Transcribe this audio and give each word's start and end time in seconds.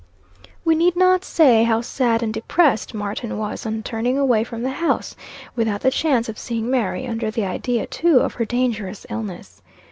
We 0.65 0.73
need 0.73 0.95
not 0.95 1.23
say 1.23 1.63
how 1.63 1.81
sad 1.81 2.23
and 2.23 2.33
depressed 2.33 2.95
Martin 2.95 3.37
was, 3.37 3.67
on 3.67 3.83
turning 3.83 4.17
away 4.17 4.43
from 4.43 4.63
the 4.63 4.71
house, 4.71 5.15
without 5.55 5.81
the 5.81 5.91
chance 5.91 6.27
of 6.27 6.39
seeing 6.39 6.71
Mary, 6.71 7.05
under 7.05 7.29
the 7.29 7.45
idea, 7.45 7.85
too, 7.85 8.17
of 8.17 8.33
her 8.33 8.45
dangerous 8.45 9.05
illness. 9.11 9.61